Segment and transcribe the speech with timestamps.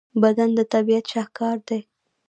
[0.21, 1.79] بدن د طبیعت شاهکار دی.